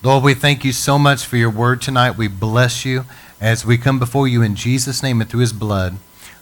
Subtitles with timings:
[0.00, 2.16] Lord, we thank you so much for your word tonight.
[2.16, 3.04] We bless you
[3.40, 5.96] as we come before you in Jesus' name and through his blood.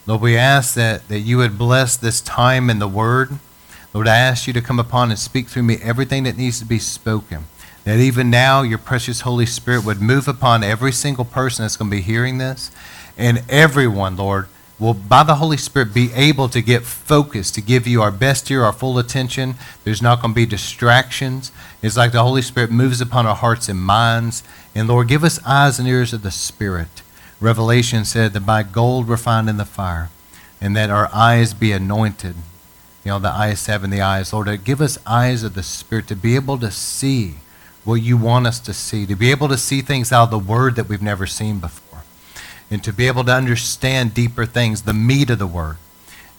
[0.06, 3.38] Lord, we ask that, that you would bless this time in the word.
[3.94, 6.66] Lord, I ask you to come upon and speak through me everything that needs to
[6.66, 7.46] be spoken.
[7.84, 11.90] That even now your precious Holy Spirit would move upon every single person that's going
[11.90, 12.70] to be hearing this
[13.16, 14.48] and everyone, Lord,
[14.78, 18.50] will, buy the Holy Spirit, be able to get focused, to give you our best
[18.50, 19.54] ear, our full attention.
[19.84, 21.50] There's not going to be distractions.
[21.82, 24.42] It's like the Holy Spirit moves upon our hearts and minds.
[24.74, 27.02] And Lord, give us eyes and ears of the Spirit.
[27.40, 30.10] Revelation said that by gold refined in the fire,
[30.60, 32.34] and that our eyes be anointed.
[33.04, 34.32] You know, the eyes having the eyes.
[34.32, 37.36] Lord, give us eyes of the Spirit to be able to see
[37.84, 40.38] what you want us to see, to be able to see things out of the
[40.38, 41.85] Word that we've never seen before
[42.70, 45.76] and to be able to understand deeper things, the meat of the word.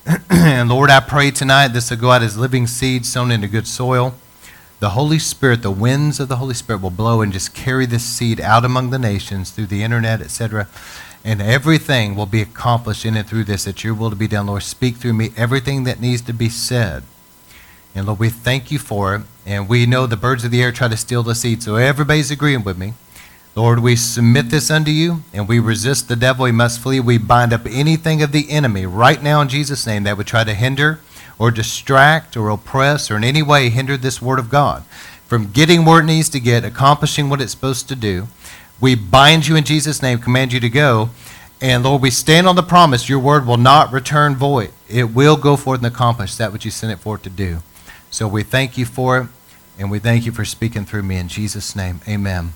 [0.30, 3.68] and Lord, I pray tonight this will go out as living seed sown into good
[3.68, 4.16] soil.
[4.80, 8.04] The Holy Spirit, the winds of the Holy Spirit will blow and just carry this
[8.04, 10.68] seed out among the nations through the internet, etc.
[11.26, 14.48] And everything will be accomplished in and through this, that your will to be done.
[14.48, 17.04] Lord, speak through me everything that needs to be said.
[17.96, 19.21] And Lord, we thank you for it.
[19.46, 21.63] And we know the birds of the air try to steal the seed.
[21.63, 22.94] So everybody's agreeing with me.
[23.58, 26.46] Lord, we submit this unto you and we resist the devil.
[26.46, 27.00] He must flee.
[27.00, 30.44] We bind up anything of the enemy right now in Jesus' name that would try
[30.44, 31.00] to hinder
[31.40, 34.84] or distract or oppress or in any way hinder this word of God
[35.26, 38.28] from getting where it needs to get, accomplishing what it's supposed to do.
[38.80, 41.10] We bind you in Jesus' name, command you to go.
[41.60, 44.70] And Lord, we stand on the promise your word will not return void.
[44.88, 47.63] It will go forth and accomplish that which you sent it forth to do.
[48.12, 49.28] So we thank you for it,
[49.80, 52.02] and we thank you for speaking through me in Jesus' name.
[52.08, 52.54] Amen.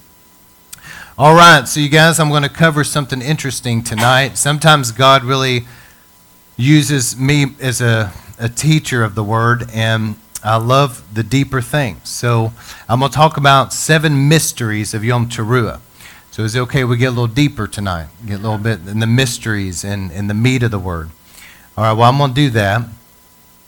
[1.22, 4.40] All right, so you guys, I'm going to cover something interesting tonight.
[4.40, 5.68] Sometimes God really
[6.58, 12.10] uses me as a, a teacher of the Word, and I love the deeper things.
[12.10, 12.54] So
[12.90, 15.80] I'm going to talk about seven mysteries of Yom Teruah.
[16.32, 18.08] So is it okay we get a little deeper tonight?
[18.26, 21.12] Get a little bit in the mysteries and, and the meat of the Word.
[21.78, 22.82] All right, well, I'm going to do that.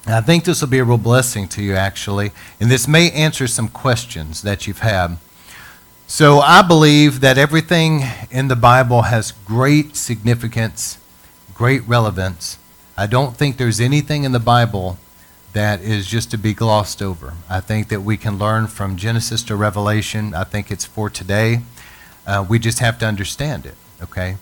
[0.07, 3.45] I think this will be a real blessing to you, actually, and this may answer
[3.45, 5.17] some questions that you've had.
[6.13, 10.99] So I believe that everything in the Bible has great significance,
[11.55, 12.59] great relevance.
[12.95, 14.99] I don't think there's anything in the Bible
[15.53, 17.33] that is just to be glossed over.
[17.49, 20.35] I think that we can learn from Genesis to Revelation.
[20.35, 21.61] I think it's for today.
[22.27, 24.37] Uh, we just have to understand it, okay?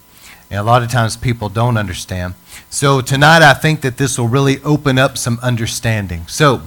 [0.50, 2.34] And a lot of times people don't understand.
[2.70, 6.28] So tonight I think that this will really open up some understanding.
[6.28, 6.64] So,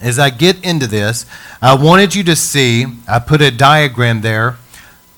[0.00, 1.26] as I get into this,
[1.60, 4.56] I wanted you to see, I put a diagram there.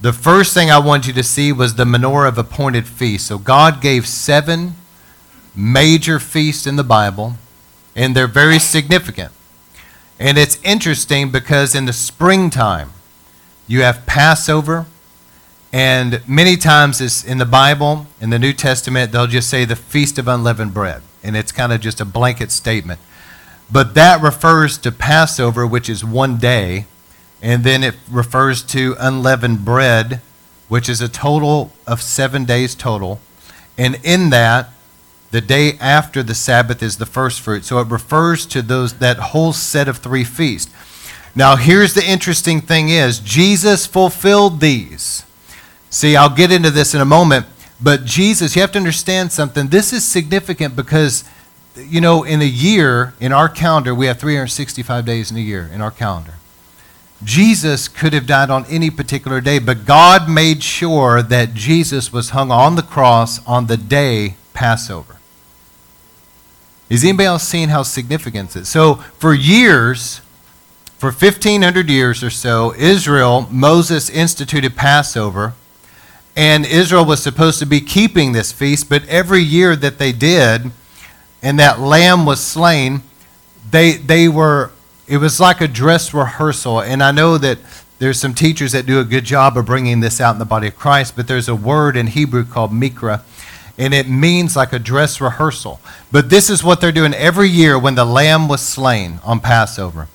[0.00, 3.28] The first thing I wanted you to see was the menorah of appointed feasts.
[3.28, 4.74] So God gave seven
[5.54, 7.34] major feasts in the Bible,
[7.94, 9.32] and they're very significant.
[10.18, 12.90] And it's interesting because in the springtime,
[13.68, 14.86] you have Passover,
[15.72, 20.18] and many times in the Bible, in the New Testament, they'll just say the Feast
[20.18, 21.02] of Unleavened Bread.
[21.22, 23.00] And it's kind of just a blanket statement.
[23.70, 26.86] But that refers to Passover, which is one day,
[27.40, 30.20] and then it refers to unleavened bread,
[30.68, 33.20] which is a total of seven days total.
[33.76, 34.70] And in that,
[35.32, 37.64] the day after the Sabbath is the first fruit.
[37.64, 40.72] So it refers to those that whole set of three feasts.
[41.34, 45.24] Now here's the interesting thing is Jesus fulfilled these.
[45.88, 47.46] See, I'll get into this in a moment,
[47.80, 49.68] but Jesus, you have to understand something.
[49.68, 51.24] This is significant because
[51.76, 55.70] you know, in a year, in our calendar, we have 365 days in a year
[55.72, 56.34] in our calendar.
[57.24, 62.30] Jesus could have died on any particular day, but God made sure that Jesus was
[62.30, 65.16] hung on the cross on the day Passover.
[66.90, 68.68] Is anybody else seeing how significant it is?
[68.68, 70.20] So, for years,
[70.98, 75.54] for 1,500 years or so, Israel, Moses instituted Passover,
[76.36, 80.70] and Israel was supposed to be keeping this feast, but every year that they did,
[81.42, 83.02] and that lamb was slain,
[83.70, 84.70] they, they were,
[85.08, 86.80] it was like a dress rehearsal.
[86.80, 87.58] And I know that
[87.98, 90.68] there's some teachers that do a good job of bringing this out in the body
[90.68, 93.22] of Christ, but there's a word in Hebrew called mikra,
[93.78, 95.80] and it means like a dress rehearsal.
[96.10, 100.08] But this is what they're doing every year when the lamb was slain on Passover.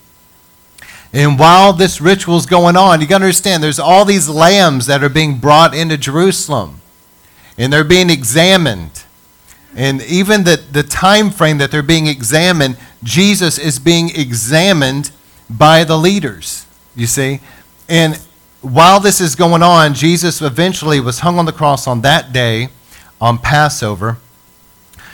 [1.14, 4.86] And while this ritual is going on, you got to understand there's all these lambs
[4.88, 6.82] that are being brought into Jerusalem,
[7.58, 9.04] and they're being examined.
[9.78, 15.12] And even the, the time frame that they're being examined, Jesus is being examined
[15.48, 16.66] by the leaders,
[16.96, 17.42] you see.
[17.88, 18.20] And
[18.62, 22.70] while this is going on, Jesus eventually was hung on the cross on that day
[23.22, 24.18] on Passover.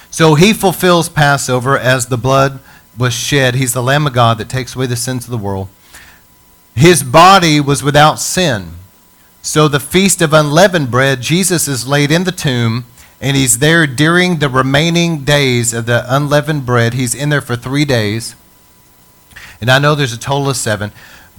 [0.09, 2.61] So he fulfills Passover as the blood
[2.97, 3.55] was shed.
[3.55, 5.67] He's the Lamb of God that takes away the sins of the world.
[6.73, 8.75] his body was without sin.
[9.41, 12.85] So the feast of unleavened bread, Jesus is laid in the tomb,
[13.23, 16.93] and he's there during the remaining days of the unleavened bread.
[16.93, 18.35] He's in there for three days.
[19.61, 20.91] And I know there's a total of seven.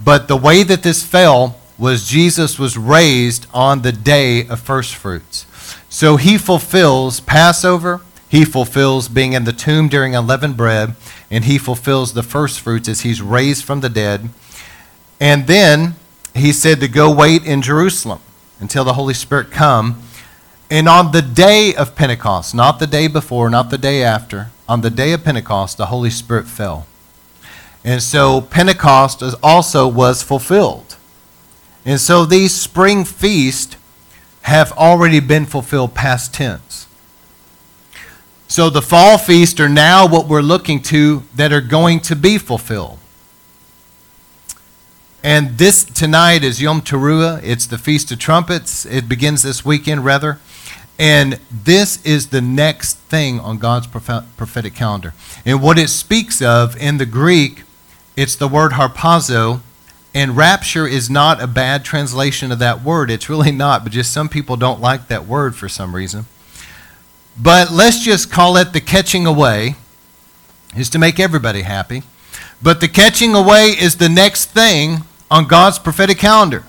[0.02, 4.94] But the way that this fell was Jesus was raised on the day of first
[4.94, 5.44] fruits.
[5.90, 10.94] So he fulfills Passover, he fulfills being in the tomb during unleavened bread,
[11.30, 14.30] and he fulfills the first fruits as he's raised from the dead.
[15.20, 15.96] And then
[16.34, 18.20] he said to go wait in Jerusalem
[18.58, 20.00] until the Holy Spirit come.
[20.74, 24.80] And on the day of Pentecost, not the day before, not the day after, on
[24.80, 26.88] the day of Pentecost, the Holy Spirit fell.
[27.84, 30.96] And so Pentecost also was fulfilled.
[31.84, 33.76] And so these spring feasts
[34.42, 36.88] have already been fulfilled past tense.
[38.48, 42.36] So the fall feasts are now what we're looking to that are going to be
[42.36, 42.98] fulfilled.
[45.22, 47.40] And this tonight is Yom Teruah.
[47.44, 48.84] It's the Feast of Trumpets.
[48.84, 50.40] It begins this weekend, rather.
[50.98, 55.12] And this is the next thing on God's prophetic calendar.
[55.44, 57.64] And what it speaks of in the Greek,
[58.16, 59.60] it's the word harpazo.
[60.14, 63.10] And rapture is not a bad translation of that word.
[63.10, 66.26] It's really not, but just some people don't like that word for some reason.
[67.36, 69.74] But let's just call it the catching away,
[70.76, 72.04] is to make everybody happy.
[72.62, 74.98] But the catching away is the next thing
[75.28, 76.62] on God's prophetic calendar.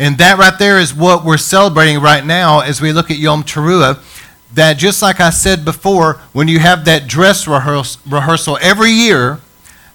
[0.00, 3.44] And that right there is what we're celebrating right now as we look at Yom
[3.44, 4.02] Teruah.
[4.54, 9.40] That just like I said before, when you have that dress rehearsal every year,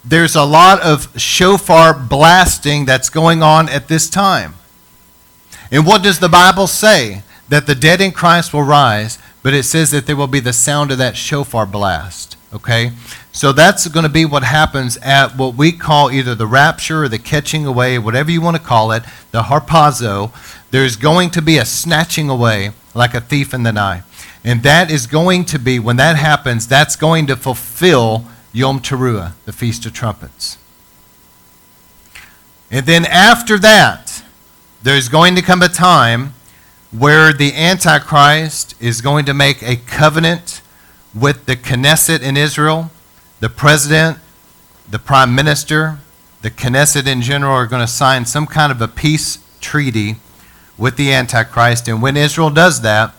[0.06, 4.54] there's a lot of shofar blasting that's going on at this time.
[5.72, 7.24] And what does the Bible say?
[7.50, 10.54] That the dead in Christ will rise, but it says that there will be the
[10.54, 12.35] sound of that shofar blast.
[12.56, 12.94] Okay?
[13.34, 17.10] So that's going to be what happens at what we call either the rapture or
[17.10, 20.32] the catching away, whatever you want to call it, the harpazo.
[20.72, 24.04] There's going to be a snatching away like a thief in the night.
[24.44, 29.34] And that is going to be, when that happens, that's going to fulfill Yom Teruah,
[29.44, 30.58] the Feast of Trumpets.
[32.72, 34.24] And then after that,
[34.82, 36.34] there's going to come a time
[36.92, 40.62] where the Antichrist is going to make a covenant
[41.16, 42.92] with the Knesset in Israel
[43.40, 44.18] the president,
[44.90, 46.00] the prime minister,
[46.42, 50.16] the Knesset in general are going to sign some kind of a peace treaty
[50.78, 51.88] with the Antichrist.
[51.88, 53.14] And when Israel does that,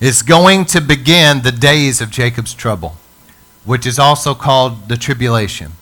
[0.00, 2.96] it's going to begin the days of Jacob's trouble,
[3.64, 5.72] which is also called the tribulation.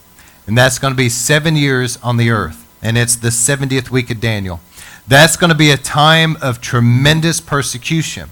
[0.46, 2.64] And that's going to be seven years on the earth.
[2.82, 4.60] And it's the 70th week of Daniel.
[5.08, 8.31] That's going to be a time of tremendous persecution.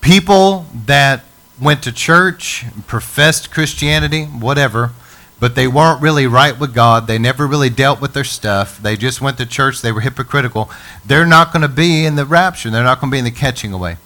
[0.00, 1.24] People that
[1.60, 4.92] went to church, professed Christianity, whatever,
[5.38, 7.06] but they weren't really right with God.
[7.06, 8.78] They never really dealt with their stuff.
[8.78, 9.80] They just went to church.
[9.80, 10.70] They were hypocritical.
[11.04, 12.70] They're not going to be in the rapture.
[12.70, 13.96] They're not going to be in the catching away.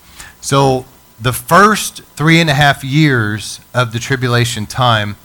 [0.41, 0.87] So
[1.21, 5.17] the first three and a half years of the tribulation time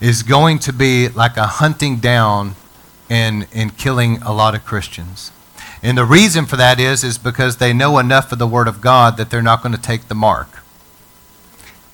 [0.00, 2.56] is going to be like a hunting down
[3.08, 5.30] and, and killing a lot of Christians.
[5.82, 8.80] And the reason for that is, is because they know enough of the Word of
[8.80, 10.61] God that they're not going to take the mark.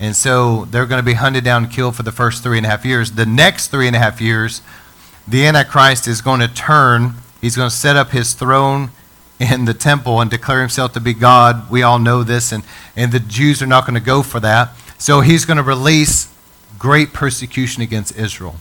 [0.01, 2.67] And so they're going to be hunted down and killed for the first three and
[2.67, 3.13] a half years.
[3.13, 4.63] The next three and a half years,
[5.27, 7.15] the Antichrist is going to turn.
[7.41, 8.91] He's going to set up his throne
[9.41, 11.71] in the temple and declare himself to be God.
[11.71, 12.65] We all know this, and,
[12.97, 14.71] and the Jews are not going to go for that.
[14.99, 16.33] So he's going to release
[16.79, 18.57] great persecution against Israel.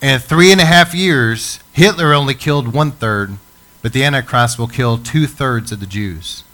[0.00, 3.36] And three and a half years, Hitler only killed one third,
[3.82, 6.44] but the Antichrist will kill two thirds of the Jews.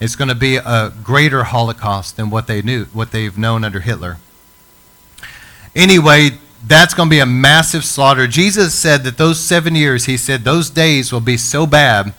[0.00, 3.80] It's going to be a greater Holocaust than what they knew, what they've known under
[3.80, 4.16] Hitler.
[5.76, 8.26] Anyway, that's going to be a massive slaughter.
[8.26, 12.14] Jesus said that those seven years, he said, those days will be so bad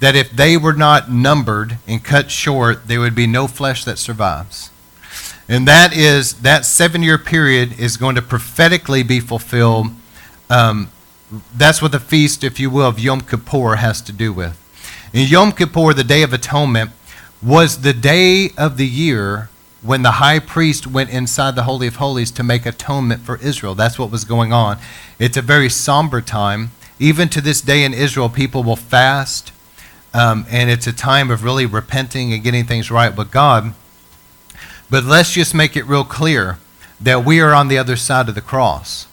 [0.00, 3.98] that if they were not numbered and cut short, there would be no flesh that
[3.98, 4.70] survives.
[5.48, 9.88] And that is, that seven year period is going to prophetically be fulfilled.
[10.48, 10.90] Um,
[11.54, 14.56] that's what the feast, if you will, of Yom Kippur has to do with.
[15.12, 16.90] In Yom Kippur, the Day of Atonement,
[17.42, 19.48] was the day of the year
[19.82, 23.74] when the high priest went inside the Holy of Holies to make atonement for Israel.
[23.74, 24.78] That's what was going on.
[25.18, 26.70] It's a very somber time.
[26.98, 29.52] Even to this day in Israel, people will fast,
[30.12, 33.72] um, and it's a time of really repenting and getting things right with God.
[34.90, 36.58] But let's just make it real clear
[37.00, 39.06] that we are on the other side of the cross.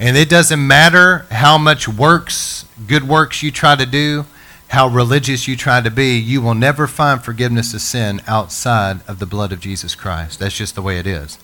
[0.00, 4.26] And it doesn't matter how much works, good works you try to do,
[4.68, 9.18] how religious you try to be, you will never find forgiveness of sin outside of
[9.18, 10.38] the blood of Jesus Christ.
[10.38, 11.38] That's just the way it is.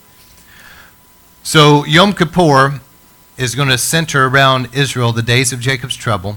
[1.43, 2.81] So, Yom Kippur
[3.37, 6.37] is going to center around Israel, the days of Jacob's trouble.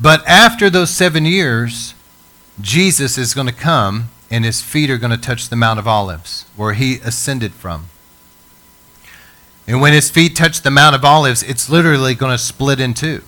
[0.00, 1.94] But after those seven years,
[2.60, 5.86] Jesus is going to come and his feet are going to touch the Mount of
[5.86, 7.86] Olives, where he ascended from.
[9.66, 12.94] And when his feet touch the Mount of Olives, it's literally going to split in
[12.94, 13.22] two.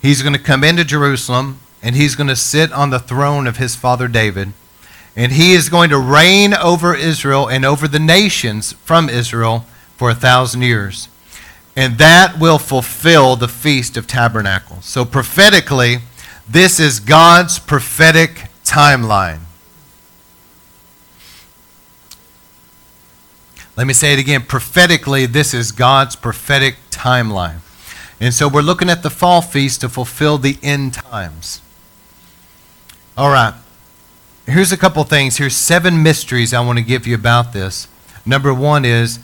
[0.00, 3.56] He's going to come into Jerusalem and he's going to sit on the throne of
[3.56, 4.52] his father David.
[5.16, 9.64] And he is going to reign over Israel and over the nations from Israel
[9.96, 11.08] for a thousand years.
[11.76, 14.84] And that will fulfill the Feast of Tabernacles.
[14.84, 15.98] So, prophetically,
[16.48, 19.40] this is God's prophetic timeline.
[23.76, 24.42] Let me say it again.
[24.42, 27.60] Prophetically, this is God's prophetic timeline.
[28.20, 31.62] And so we're looking at the fall feast to fulfill the end times.
[33.16, 33.54] All right.
[34.46, 35.38] Here's a couple things.
[35.38, 37.88] Here's seven mysteries I want to give you about this.
[38.26, 39.20] Number one is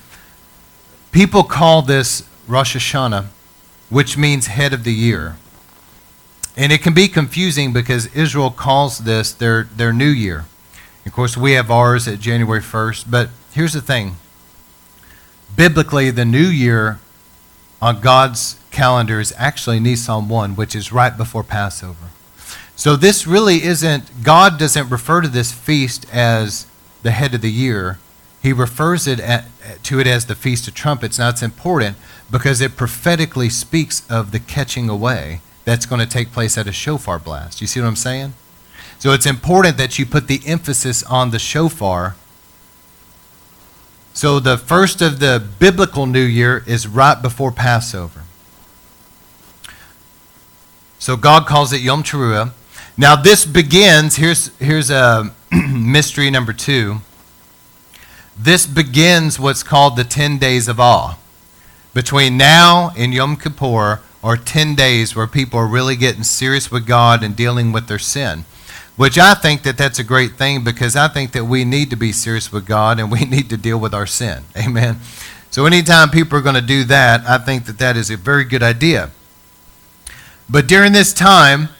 [1.12, 3.26] people call this Rosh Hashanah,
[3.90, 5.36] which means head of the year.
[6.56, 10.46] And it can be confusing because Israel calls this their, their new year.
[11.04, 13.10] Of course, we have ours at January 1st.
[13.10, 14.16] But here's the thing
[15.54, 16.98] biblically, the new year
[17.80, 22.10] on God's calendar is actually Nisan 1, which is right before Passover.
[22.76, 26.66] So this really isn't, God doesn't refer to this feast as
[27.02, 27.98] the head of the year.
[28.42, 29.46] He refers it at,
[29.84, 31.18] to it as the Feast of Trumpets.
[31.18, 31.96] Now it's important
[32.30, 36.72] because it prophetically speaks of the catching away that's going to take place at a
[36.72, 37.62] shofar blast.
[37.62, 38.34] You see what I'm saying?
[38.98, 42.14] So it's important that you put the emphasis on the shofar.
[44.12, 48.25] So the first of the biblical New Year is right before Passover.
[50.98, 52.52] So God calls it Yom Teruah.
[52.96, 56.98] Now, this begins, here's, here's a mystery number two.
[58.38, 61.18] This begins what's called the 10 days of awe.
[61.94, 66.86] Between now and Yom Kippur are 10 days where people are really getting serious with
[66.86, 68.44] God and dealing with their sin.
[68.96, 71.96] Which I think that that's a great thing because I think that we need to
[71.96, 74.44] be serious with God and we need to deal with our sin.
[74.56, 74.98] Amen.
[75.50, 78.44] So anytime people are going to do that, I think that that is a very
[78.44, 79.10] good idea.
[80.48, 81.70] But during this time,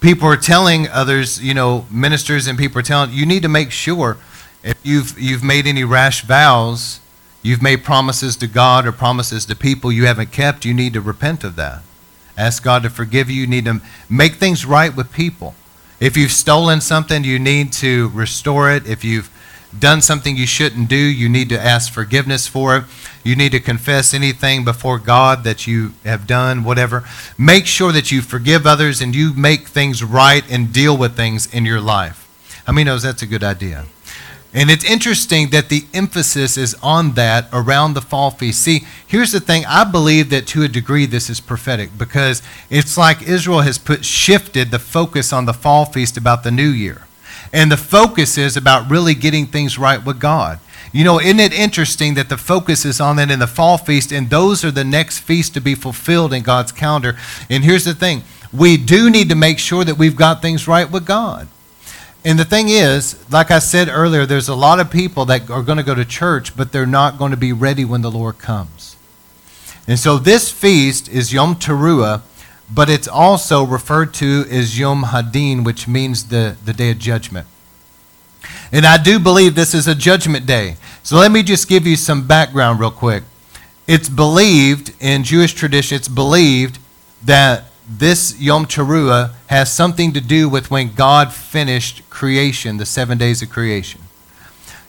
[0.00, 3.70] people are telling others, you know, ministers and people are telling, you need to make
[3.70, 4.16] sure
[4.62, 7.00] if you've, you've made any rash vows,
[7.42, 11.00] you've made promises to God or promises to people you haven't kept, you need to
[11.00, 11.82] repent of that.
[12.36, 13.42] Ask God to forgive you.
[13.42, 15.54] You need to make things right with people.
[15.98, 18.86] If you've stolen something, you need to restore it.
[18.86, 19.30] If you've
[19.78, 22.84] done something you shouldn't do, you need to ask forgiveness for it.
[23.24, 27.04] You need to confess anything before God that you have done, whatever.
[27.36, 31.52] Make sure that you forgive others and you make things right and deal with things
[31.52, 32.22] in your life.
[32.68, 33.86] Many knows that's a good idea?
[34.54, 38.62] And it's interesting that the emphasis is on that around the fall feast.
[38.62, 39.66] See, here's the thing.
[39.66, 44.04] I believe that to a degree this is prophetic because it's like Israel has put
[44.04, 47.05] shifted the focus on the fall feast about the new year.
[47.56, 50.58] And the focus is about really getting things right with God.
[50.92, 54.12] You know, isn't it interesting that the focus is on that in the fall feast,
[54.12, 57.16] and those are the next feasts to be fulfilled in God's calendar?
[57.48, 60.90] And here's the thing we do need to make sure that we've got things right
[60.90, 61.48] with God.
[62.26, 65.62] And the thing is, like I said earlier, there's a lot of people that are
[65.62, 68.36] going to go to church, but they're not going to be ready when the Lord
[68.36, 68.96] comes.
[69.88, 72.20] And so this feast is Yom Teruah,
[72.72, 77.46] but it's also referred to as Yom Hadin, which means the, the day of judgment.
[78.72, 80.76] And I do believe this is a judgment day.
[81.02, 83.22] So let me just give you some background real quick.
[83.86, 86.78] It's believed in Jewish tradition, it's believed
[87.24, 93.16] that this Yom Teruah has something to do with when God finished creation, the seven
[93.16, 94.00] days of creation.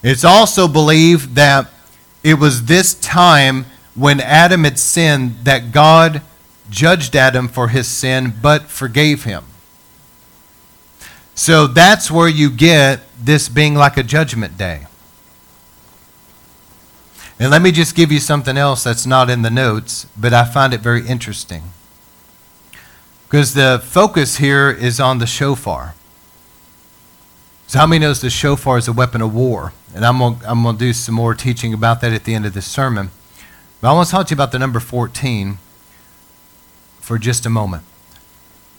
[0.01, 1.69] It's also believed that
[2.23, 6.21] it was this time when Adam had sinned that God
[6.69, 9.45] judged Adam for his sin, but forgave him.
[11.35, 14.87] So that's where you get this being like a judgment day.
[17.39, 20.43] And let me just give you something else that's not in the notes, but I
[20.43, 21.63] find it very interesting.
[23.25, 25.93] Because the focus here is on the shofar.
[27.67, 29.73] So, how many knows the shofar is a weapon of war?
[29.93, 32.53] And I'm going I'm to do some more teaching about that at the end of
[32.53, 33.11] this sermon.
[33.81, 35.59] But I want to talk to you about the number 14
[37.07, 37.83] for just a moment.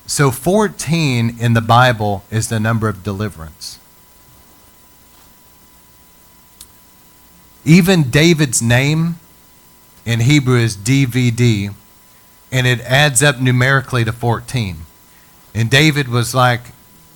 [0.07, 3.79] So, 14 in the Bible is the number of deliverance.
[7.65, 9.17] Even David's name
[10.05, 11.73] in Hebrew is DVD,
[12.53, 14.77] and it adds up numerically to 14.
[15.55, 16.61] And David was like,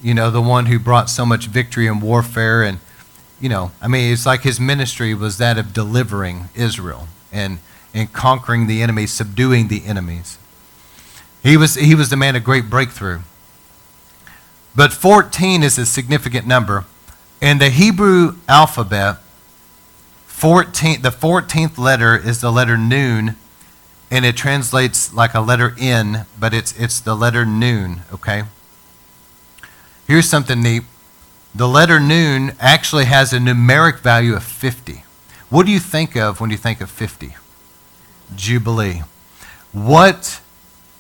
[0.02, 2.62] you know, the one who brought so much victory in warfare.
[2.62, 2.78] And,
[3.38, 7.09] you know, I mean, it's like his ministry was that of delivering Israel.
[7.31, 7.59] And
[7.92, 10.38] in conquering the enemy, subduing the enemies.
[11.43, 13.21] He was, he was the man of great breakthrough.
[14.75, 16.85] But 14 is a significant number.
[17.41, 19.19] In the Hebrew alphabet,
[20.27, 23.37] 14, the 14th letter is the letter noon,
[24.11, 28.45] and it translates like a letter N, but it's, it's the letter noon, okay?
[30.07, 30.83] Here's something neat.
[31.55, 35.05] The letter noon actually has a numeric value of 50.
[35.51, 37.37] What do you think of when you think of 50?
[38.35, 39.03] Jubilee.
[39.73, 40.42] What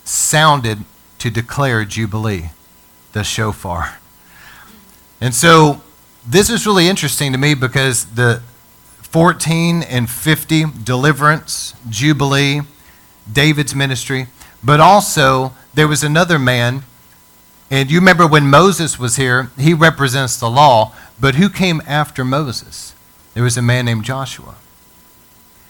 [0.04, 0.84] sounded
[1.18, 2.50] to declare Jubilee?
[3.12, 3.98] The shofar.
[5.20, 5.82] And so
[6.26, 8.42] this is really interesting to me because the
[9.02, 12.62] 14 and 50, deliverance, Jubilee,
[13.30, 14.26] David's ministry,
[14.64, 16.82] but also there was another man,
[17.70, 22.24] and you remember when Moses was here, he represents the law, but who came after
[22.24, 22.94] Moses?
[23.34, 24.54] There was a man named Joshua.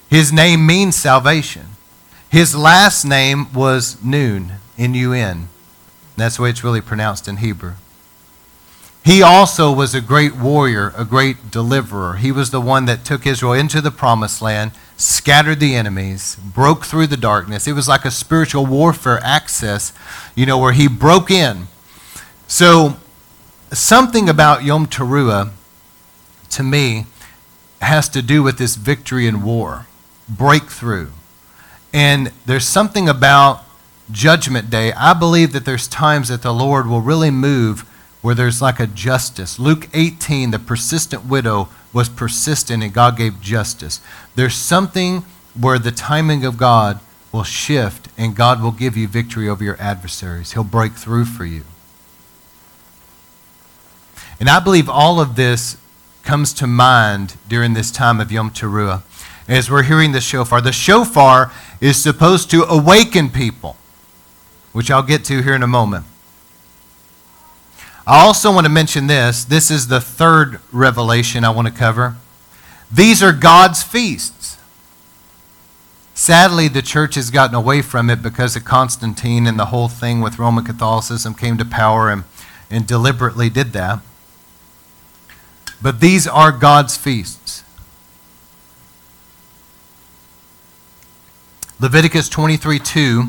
[0.08, 1.71] His name means salvation.
[2.32, 5.50] His last name was Nun, N U N.
[6.16, 7.74] That's the way it's really pronounced in Hebrew.
[9.04, 12.14] He also was a great warrior, a great deliverer.
[12.14, 16.86] He was the one that took Israel into the promised land, scattered the enemies, broke
[16.86, 17.66] through the darkness.
[17.66, 19.92] It was like a spiritual warfare access,
[20.34, 21.66] you know, where he broke in.
[22.48, 22.96] So,
[23.72, 25.50] something about Yom Teruah,
[26.48, 27.04] to me,
[27.82, 29.84] has to do with this victory in war,
[30.30, 31.10] breakthrough.
[31.92, 33.64] And there's something about
[34.10, 34.92] Judgment Day.
[34.92, 37.80] I believe that there's times that the Lord will really move
[38.22, 39.58] where there's like a justice.
[39.58, 44.00] Luke 18, the persistent widow was persistent and God gave justice.
[44.34, 45.24] There's something
[45.58, 47.00] where the timing of God
[47.32, 50.52] will shift and God will give you victory over your adversaries.
[50.52, 51.64] He'll break through for you.
[54.38, 55.76] And I believe all of this
[56.22, 59.02] comes to mind during this time of Yom Teruah
[59.48, 60.60] as we're hearing the shofar.
[60.60, 63.76] The shofar is supposed to awaken people,
[64.72, 66.04] which I'll get to here in a moment.
[68.06, 69.44] I also want to mention this.
[69.44, 72.16] This is the third revelation I want to cover.
[72.90, 74.58] These are God's feasts.
[76.14, 80.20] Sadly, the church has gotten away from it because of Constantine and the whole thing
[80.20, 82.24] with Roman Catholicism came to power and,
[82.70, 84.00] and deliberately did that.
[85.80, 87.61] But these are God's feasts.
[91.82, 93.24] Leviticus 23 2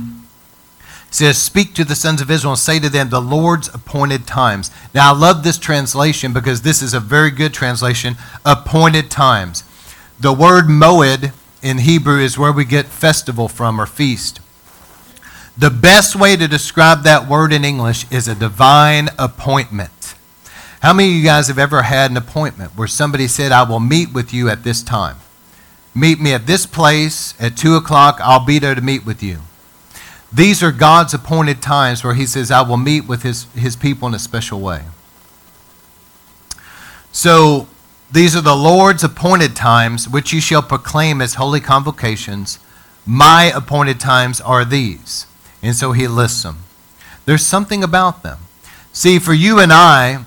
[1.09, 4.69] says, Speak to the sons of Israel and say to them, the Lord's appointed times.
[4.93, 9.63] Now, I love this translation because this is a very good translation appointed times.
[10.19, 14.39] The word moed in Hebrew is where we get festival from or feast.
[15.57, 20.13] The best way to describe that word in English is a divine appointment.
[20.83, 23.79] How many of you guys have ever had an appointment where somebody said, I will
[23.79, 25.17] meet with you at this time?
[25.95, 28.19] Meet me at this place at 2 o'clock.
[28.21, 29.39] I'll be there to meet with you.
[30.31, 34.07] These are God's appointed times where He says, I will meet with His, his people
[34.07, 34.83] in a special way.
[37.11, 37.67] So,
[38.11, 42.59] these are the Lord's appointed times, which you shall proclaim as holy convocations.
[43.05, 45.27] My appointed times are these.
[45.61, 46.59] And so He lists them.
[47.25, 48.39] There's something about them.
[48.91, 50.25] See, for you and I,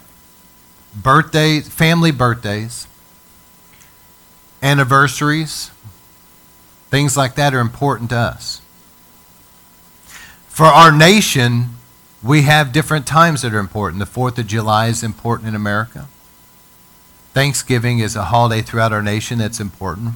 [0.94, 2.86] birthdays, family birthdays,
[4.66, 5.70] anniversaries,
[6.90, 8.60] things like that are important to us.
[10.48, 11.76] For our nation,
[12.20, 14.00] we have different times that are important.
[14.00, 16.08] The 4th of July is important in America.
[17.32, 20.14] Thanksgiving is a holiday throughout our nation that's important.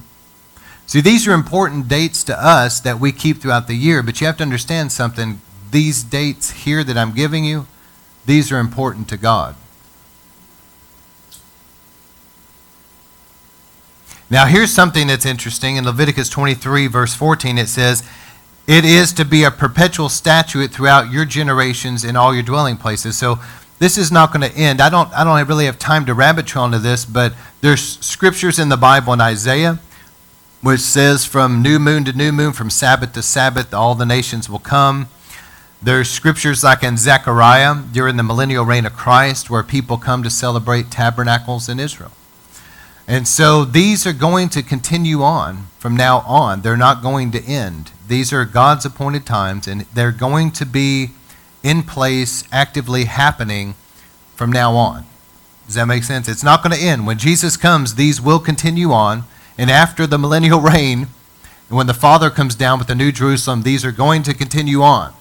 [0.85, 4.27] See, these are important dates to us that we keep throughout the year, but you
[4.27, 5.39] have to understand something.
[5.69, 7.67] These dates here that I'm giving you,
[8.25, 9.55] these are important to God.
[14.31, 15.75] Now, here's something that's interesting.
[15.75, 18.01] In Leviticus 23, verse 14, it says,
[18.65, 23.17] It is to be a perpetual statute throughout your generations in all your dwelling places.
[23.17, 23.39] So,
[23.79, 24.79] this is not going to end.
[24.79, 28.57] I don't, I don't really have time to rabbit trail into this, but there's scriptures
[28.57, 29.79] in the Bible in Isaiah
[30.61, 34.49] which says, From new moon to new moon, from Sabbath to Sabbath, all the nations
[34.49, 35.07] will come.
[35.81, 40.29] There's scriptures like in Zechariah during the millennial reign of Christ where people come to
[40.29, 42.11] celebrate tabernacles in Israel.
[43.11, 46.61] And so these are going to continue on from now on.
[46.61, 47.91] They're not going to end.
[48.07, 51.09] These are God's appointed times, and they're going to be
[51.61, 53.75] in place, actively happening
[54.33, 55.03] from now on.
[55.65, 56.29] Does that make sense?
[56.29, 57.05] It's not going to end.
[57.05, 59.25] When Jesus comes, these will continue on.
[59.57, 61.07] And after the millennial reign,
[61.67, 65.13] when the Father comes down with the New Jerusalem, these are going to continue on.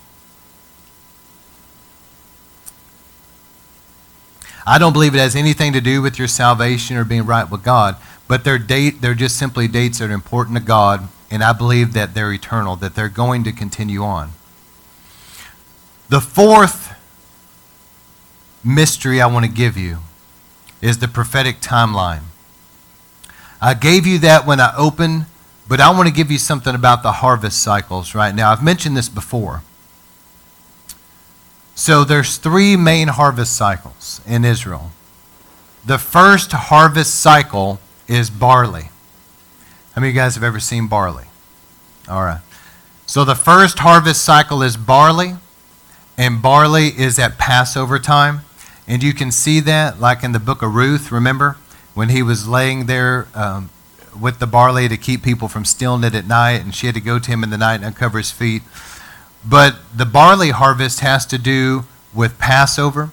[4.66, 7.62] I don't believe it has anything to do with your salvation or being right with
[7.62, 7.96] God,
[8.28, 11.92] but they're, date, they're just simply dates that are important to God and I believe
[11.92, 14.32] that they're eternal, that they're going to continue on.
[16.08, 16.92] The fourth
[18.64, 19.98] mystery I want to give you
[20.82, 22.22] is the prophetic timeline.
[23.60, 25.26] I gave you that when I opened,
[25.68, 28.50] but I want to give you something about the harvest cycles right now.
[28.50, 29.62] I've mentioned this before.
[31.80, 34.90] So there's three main harvest cycles in Israel.
[35.86, 38.90] The first harvest cycle is barley.
[39.94, 41.24] How many of you guys have ever seen barley?
[42.06, 42.42] All right.
[43.06, 45.36] So the first harvest cycle is barley,
[46.18, 48.40] and barley is at Passover time.
[48.86, 51.56] And you can see that, like in the book of Ruth, remember?
[51.94, 53.70] When he was laying there um,
[54.20, 57.00] with the barley to keep people from stealing it at night, and she had to
[57.00, 58.64] go to him in the night and uncover his feet.
[59.44, 63.10] But the barley harvest has to do with Passover.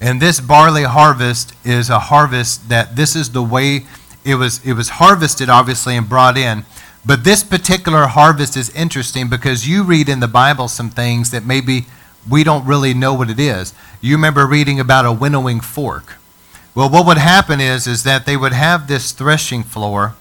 [0.00, 3.86] And this barley harvest is a harvest that this is the way
[4.24, 6.64] it was it was harvested obviously and brought in.
[7.04, 11.46] But this particular harvest is interesting because you read in the Bible some things that
[11.46, 11.86] maybe
[12.28, 13.72] we don't really know what it is.
[14.00, 16.16] You remember reading about a winnowing fork.
[16.74, 20.14] Well, what would happen is is that they would have this threshing floor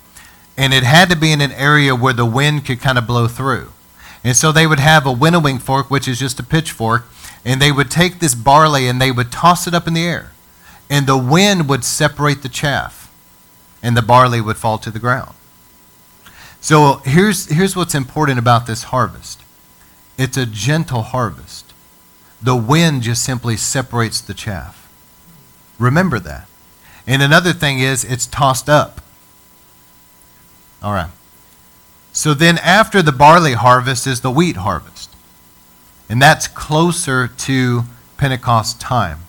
[0.57, 3.27] and it had to be in an area where the wind could kind of blow
[3.27, 3.71] through.
[4.25, 7.05] And so they would have a winnowing fork, which is just a pitchfork,
[7.45, 10.31] and they would take this barley and they would toss it up in the air.
[10.89, 13.11] And the wind would separate the chaff,
[13.83, 15.35] and the barley would fall to the ground.
[16.59, 19.43] So here's, here's what's important about this harvest
[20.17, 21.73] it's a gentle harvest.
[22.41, 24.89] The wind just simply separates the chaff.
[25.77, 26.47] Remember that.
[27.05, 29.01] And another thing is, it's tossed up.
[30.81, 31.09] All right.
[32.15, 35.13] So then, after the barley harvest, is the wheat harvest.
[36.07, 37.83] And that's closer to
[38.15, 39.23] Pentecost time.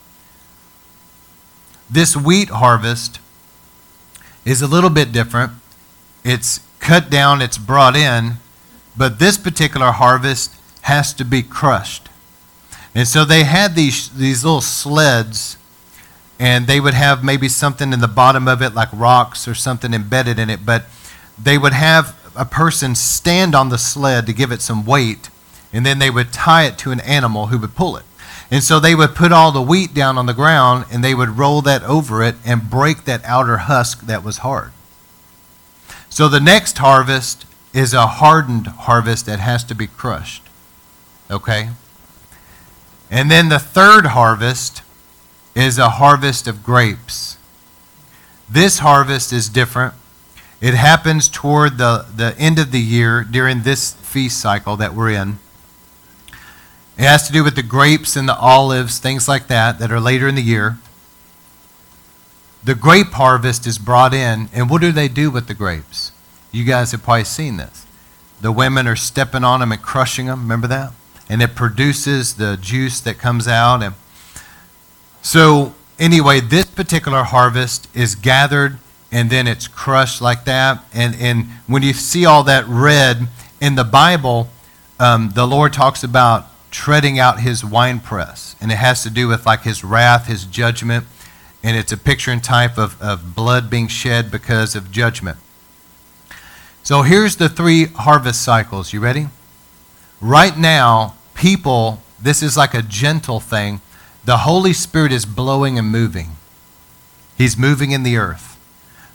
[1.90, 3.18] This wheat harvest
[4.44, 5.50] is a little bit different.
[6.22, 8.34] It's cut down, it's brought in,
[8.96, 12.08] but this particular harvest has to be crushed.
[12.94, 15.58] And so they had these, these little sleds,
[16.38, 19.92] and they would have maybe something in the bottom of it, like rocks or something
[19.92, 20.84] embedded in it, but
[21.36, 25.30] they would have a person stand on the sled to give it some weight
[25.72, 28.04] and then they would tie it to an animal who would pull it.
[28.50, 31.36] And so they would put all the wheat down on the ground and they would
[31.36, 34.72] roll that over it and break that outer husk that was hard.
[36.08, 37.44] So the next harvest
[37.74, 40.42] is a hardened harvest that has to be crushed.
[41.30, 41.70] Okay?
[43.10, 44.82] And then the third harvest
[45.54, 47.36] is a harvest of grapes.
[48.48, 49.94] This harvest is different.
[50.60, 55.10] It happens toward the, the end of the year during this feast cycle that we're
[55.10, 55.38] in.
[56.98, 60.00] It has to do with the grapes and the olives, things like that, that are
[60.00, 60.78] later in the year.
[62.64, 66.10] The grape harvest is brought in, and what do they do with the grapes?
[66.52, 67.86] You guys have probably seen this.
[68.40, 70.40] The women are stepping on them and crushing them.
[70.40, 70.92] Remember that?
[71.28, 73.82] And it produces the juice that comes out.
[73.82, 73.94] And
[75.20, 78.78] so, anyway, this particular harvest is gathered
[79.12, 80.84] and then it's crushed like that.
[80.92, 83.28] And, and when you see all that red
[83.60, 84.48] in the Bible,
[84.98, 88.56] um, the Lord talks about treading out his winepress.
[88.60, 91.06] And it has to do with like his wrath, his judgment.
[91.62, 95.38] And it's a picture and type of, of blood being shed because of judgment.
[96.82, 98.92] So here's the three harvest cycles.
[98.92, 99.28] You ready?
[100.20, 103.80] Right now, people, this is like a gentle thing.
[104.24, 106.32] The Holy Spirit is blowing and moving.
[107.36, 108.55] He's moving in the earth.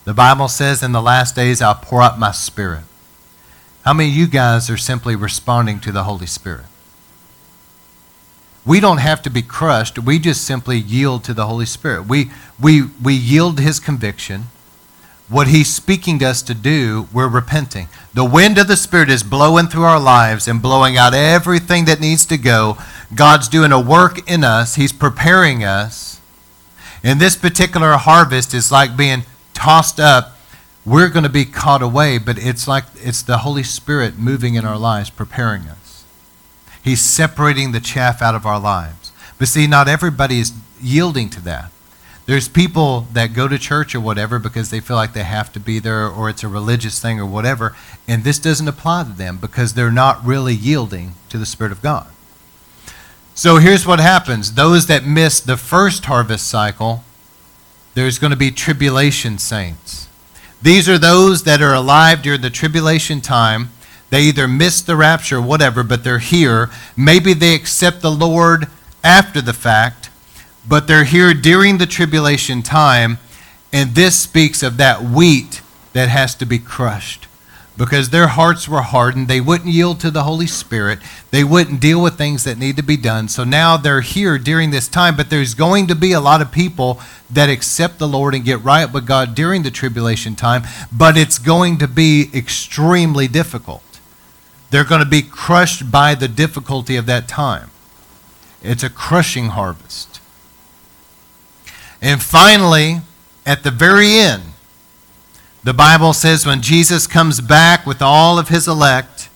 [0.03, 2.83] The Bible says, In the last days, I'll pour out my Spirit.
[3.83, 6.65] How many of you guys are simply responding to the Holy Spirit?
[8.65, 9.97] We don't have to be crushed.
[9.97, 12.05] We just simply yield to the Holy Spirit.
[12.07, 12.29] We,
[12.61, 14.45] we, we yield His conviction.
[15.29, 17.87] What He's speaking to us to do, we're repenting.
[18.13, 21.99] The wind of the Spirit is blowing through our lives and blowing out everything that
[21.99, 22.77] needs to go.
[23.15, 26.19] God's doing a work in us, He's preparing us.
[27.03, 29.23] And this particular harvest is like being
[29.61, 30.37] tossed up.
[30.83, 34.65] We're going to be caught away, but it's like it's the Holy Spirit moving in
[34.65, 36.03] our lives, preparing us.
[36.83, 39.11] He's separating the chaff out of our lives.
[39.37, 41.71] But see, not everybody is yielding to that.
[42.25, 45.59] There's people that go to church or whatever because they feel like they have to
[45.59, 47.75] be there or it's a religious thing or whatever,
[48.07, 51.81] and this doesn't apply to them because they're not really yielding to the Spirit of
[51.83, 52.07] God.
[53.35, 57.03] So here's what happens those that miss the first harvest cycle,
[57.93, 60.07] there's going to be tribulation saints.
[60.61, 63.69] These are those that are alive during the tribulation time
[64.11, 66.69] they either missed the rapture or whatever, but they're here.
[66.95, 68.67] Maybe they accept the Lord
[69.03, 70.09] after the fact,
[70.67, 73.17] but they're here during the tribulation time.
[73.73, 75.61] And this speaks of that wheat
[75.93, 77.27] that has to be crushed.
[77.77, 79.27] Because their hearts were hardened.
[79.27, 80.99] They wouldn't yield to the Holy Spirit.
[81.31, 83.27] They wouldn't deal with things that need to be done.
[83.27, 86.51] So now they're here during this time, but there's going to be a lot of
[86.51, 91.17] people that accept the Lord and get right with God during the tribulation time, but
[91.17, 93.83] it's going to be extremely difficult.
[94.69, 97.71] They're going to be crushed by the difficulty of that time.
[98.61, 100.19] It's a crushing harvest.
[102.01, 103.01] And finally,
[103.45, 104.50] at the very end,
[105.63, 109.29] the Bible says when Jesus comes back with all of his elect,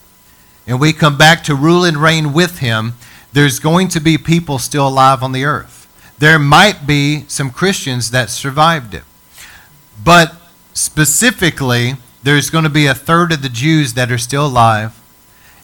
[0.66, 2.94] and we come back to rule and reign with him,
[3.34, 5.88] there's going to be people still alive on the earth.
[6.18, 9.04] There might be some Christians that survived it.
[10.04, 10.36] But
[10.74, 15.00] specifically, there's going to be a third of the Jews that are still alive.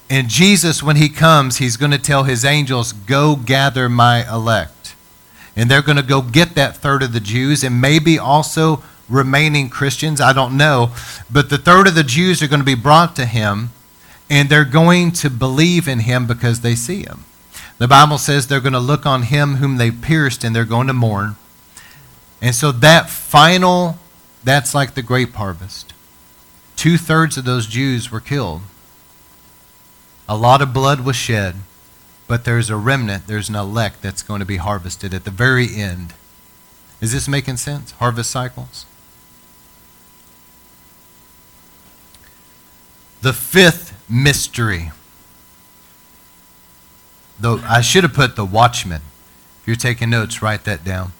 [0.09, 4.93] And Jesus, when he comes, he's going to tell his angels, Go gather my elect.
[5.55, 9.69] And they're going to go get that third of the Jews and maybe also remaining
[9.69, 10.21] Christians.
[10.21, 10.91] I don't know.
[11.29, 13.71] But the third of the Jews are going to be brought to him,
[14.29, 17.25] and they're going to believe in him because they see him.
[17.77, 20.87] The Bible says they're going to look on him whom they pierced, and they're going
[20.87, 21.35] to mourn.
[22.41, 23.97] And so that final,
[24.43, 25.93] that's like the grape harvest.
[26.75, 28.61] Two thirds of those Jews were killed.
[30.27, 31.55] A lot of blood was shed,
[32.27, 35.75] but there's a remnant, there's an elect that's going to be harvested at the very
[35.75, 36.13] end.
[37.01, 37.91] Is this making sense?
[37.91, 38.85] Harvest cycles?
[43.21, 44.91] The fifth mystery.
[47.39, 49.01] Though I should have put the watchman.
[49.61, 51.11] If you're taking notes, write that down.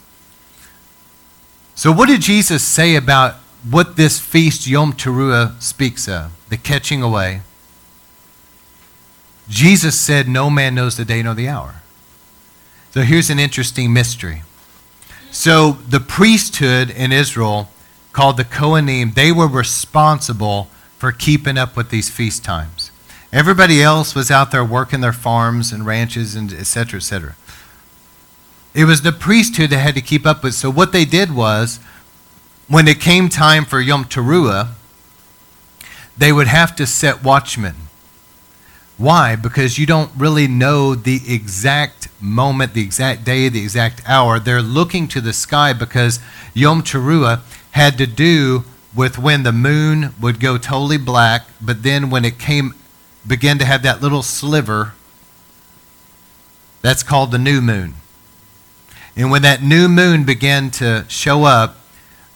[1.76, 3.36] So, what did Jesus say about
[3.70, 6.32] what this feast Yom Teruah speaks of?
[6.50, 7.42] The catching away.
[9.48, 11.82] Jesus said, No man knows the day nor the hour.
[12.92, 14.44] So, here's an interesting mystery.
[15.30, 17.70] So, the priesthood in Israel,
[18.12, 20.68] called the Kohanim, they were responsible
[21.02, 22.92] for keeping up with these feast times.
[23.34, 27.36] Everybody else was out there working their farms and ranches and et cetera, et cetera.
[28.76, 30.54] It was the priesthood that had to keep up with.
[30.54, 31.80] So what they did was,
[32.68, 34.74] when it came time for Yom Teruah,
[36.16, 37.78] they would have to set watchmen.
[39.00, 39.36] Why?
[39.36, 44.40] Because you don't really know the exact moment, the exact day, the exact hour.
[44.40, 46.20] They're looking to the sky because
[46.54, 47.40] Yom Teruah
[47.72, 52.38] had to do with when the moon would go totally black, but then when it
[52.38, 52.74] came,
[53.26, 54.94] began to have that little sliver,
[56.82, 57.94] that's called the new moon.
[59.16, 61.78] And when that new moon began to show up,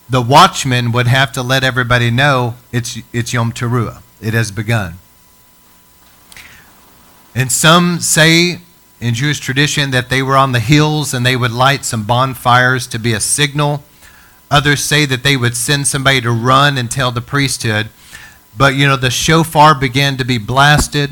[0.10, 4.02] the watchman would have to let everybody know it's, it's Yom Teruah.
[4.22, 4.96] It has begun.
[7.34, 8.60] And some say
[9.02, 12.88] in Jewish tradition that they were on the hills and they would light some bonfires
[12.88, 13.84] to be a signal
[14.52, 17.90] Others say that they would send somebody to run and tell the priesthood.
[18.58, 21.12] But, you know, the shofar began to be blasted.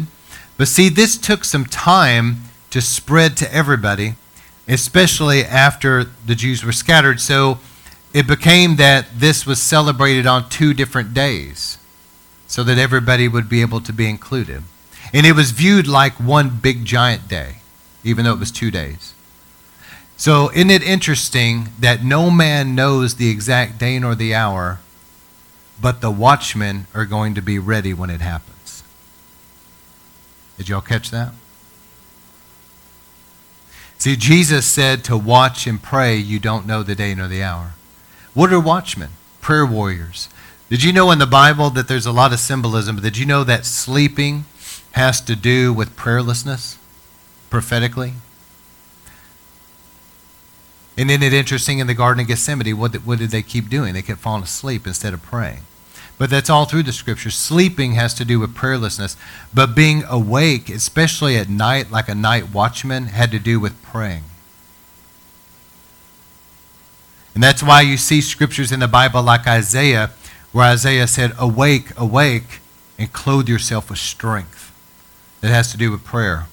[0.58, 4.15] But see, this took some time to spread to everybody,
[4.67, 7.19] especially after the Jews were scattered.
[7.19, 7.60] So
[8.13, 11.78] it became that this was celebrated on two different days
[12.48, 14.63] so that everybody would be able to be included.
[15.12, 17.58] And it was viewed like one big giant day,
[18.04, 19.13] even though it was two days.
[20.24, 24.80] So, isn't it interesting that no man knows the exact day nor the hour,
[25.82, 28.84] but the watchmen are going to be ready when it happens?
[30.58, 31.34] Did y'all catch that?
[33.98, 37.74] See, Jesus said to watch and pray, you don't know the day nor the hour.
[38.34, 39.10] What are watchmen?
[39.42, 40.30] Prayer warriors.
[40.70, 42.96] Did you know in the Bible that there's a lot of symbolism?
[42.96, 44.46] But did you know that sleeping
[44.94, 46.78] has to do with prayerlessness
[47.50, 48.14] prophetically?
[50.97, 53.69] And isn't it interesting in the Garden of Gethsemane, what did, what did they keep
[53.69, 53.93] doing?
[53.93, 55.62] They kept falling asleep instead of praying.
[56.19, 57.36] But that's all through the scriptures.
[57.36, 59.15] Sleeping has to do with prayerlessness.
[59.53, 64.23] But being awake, especially at night, like a night watchman, had to do with praying.
[67.34, 70.12] And that's why you see scriptures in the Bible like Isaiah,
[70.51, 72.60] where Isaiah said, Awake, awake,
[72.99, 74.71] and clothe yourself with strength.
[75.41, 76.45] That has to do with prayer.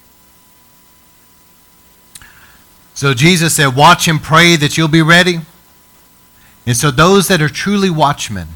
[3.01, 5.41] So Jesus said, Watch and pray that you'll be ready.
[6.67, 8.49] And so, those that are truly watchmen,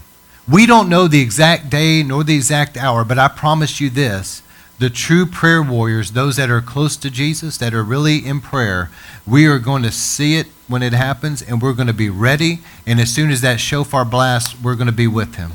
[0.46, 4.42] we don't know the exact day nor the exact hour, but I promise you this
[4.78, 8.90] the true prayer warriors, those that are close to Jesus, that are really in prayer,
[9.26, 12.58] we are going to see it when it happens, and we're going to be ready.
[12.86, 15.52] And as soon as that shofar blasts, we're going to be with him.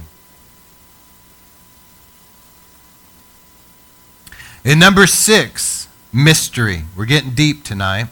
[4.66, 6.86] In number six, mystery.
[6.98, 8.08] We're getting deep tonight.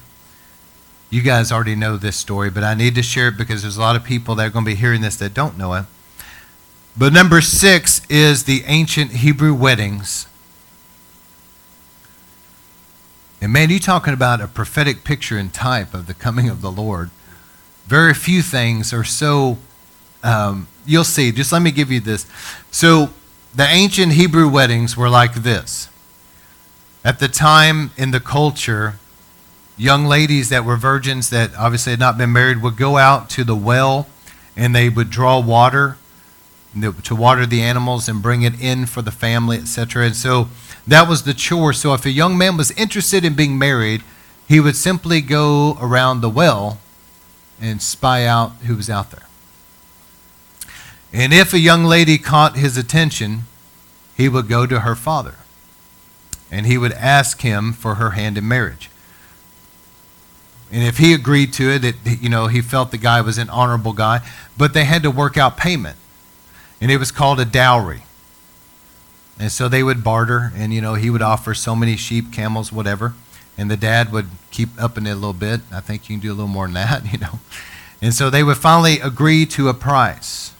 [1.10, 3.82] You guys already know this story, but I need to share it because there's a
[3.82, 5.86] lot of people that are going to be hearing this that don't know it.
[6.98, 10.28] But number six is the ancient Hebrew weddings.
[13.40, 16.72] And man, you talking about a prophetic picture and type of the coming of the
[16.72, 17.12] Lord.
[17.86, 19.60] Very few things are so,
[20.24, 21.32] um, you'll see.
[21.32, 22.26] Just let me give you this.
[22.72, 23.12] So,
[23.56, 25.90] the ancient Hebrew weddings were like this.
[27.04, 29.00] At the time in the culture,
[29.78, 33.44] young ladies that were virgins that obviously had not been married would go out to
[33.44, 34.08] the well
[34.56, 35.98] and they would draw water
[37.04, 40.06] to water the animals and bring it in for the family, etc.
[40.06, 40.50] And so
[40.86, 41.74] that was the chore.
[41.74, 44.04] So if a young man was interested in being married,
[44.48, 46.80] he would simply go around the well
[47.60, 49.26] and spy out who was out there.
[51.12, 53.44] And if a young lady caught his attention,
[54.16, 55.36] he would go to her father
[56.52, 58.90] and he would ask him for her hand in marriage.
[60.72, 63.50] And if he agreed to it, it, you know, he felt the guy was an
[63.50, 64.22] honorable guy,
[64.58, 65.98] but they had to work out payment.
[66.82, 68.04] And it was called a dowry.
[69.40, 72.72] And so they would barter, and, you know, he would offer so many sheep, camels,
[72.72, 73.14] whatever.
[73.58, 75.62] And the dad would keep upping it a little bit.
[75.72, 77.40] I think you can do a little more than that, you know.
[78.02, 80.54] And so they would finally agree to a price.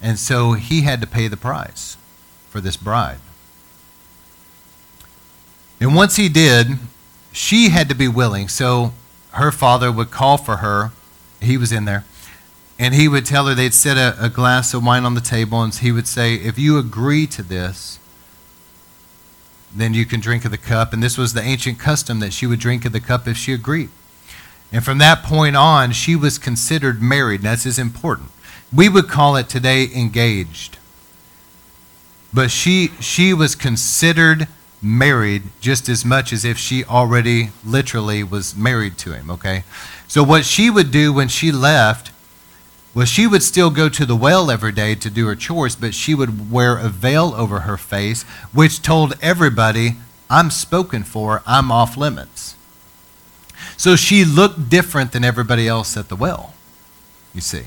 [0.00, 1.96] And so he had to pay the price
[2.48, 3.18] for this bride.
[5.80, 6.78] And once he did,
[7.38, 8.48] she had to be willing.
[8.48, 8.92] So
[9.32, 10.90] her father would call for her.
[11.40, 12.04] He was in there.
[12.80, 15.62] And he would tell her they'd set a, a glass of wine on the table,
[15.62, 17.98] and he would say, If you agree to this,
[19.74, 20.92] then you can drink of the cup.
[20.92, 23.52] And this was the ancient custom that she would drink of the cup if she
[23.52, 23.90] agreed.
[24.72, 27.42] And from that point on, she was considered married.
[27.42, 28.30] That's as important.
[28.72, 30.78] We would call it today engaged.
[32.32, 34.48] But she, she was considered
[34.80, 39.64] married just as much as if she already literally was married to him, okay?
[40.06, 42.12] So, what she would do when she left
[42.94, 45.94] was she would still go to the well every day to do her chores, but
[45.94, 49.96] she would wear a veil over her face, which told everybody,
[50.30, 52.56] I'm spoken for, I'm off limits.
[53.76, 56.54] So she looked different than everybody else at the well,
[57.34, 57.64] you see.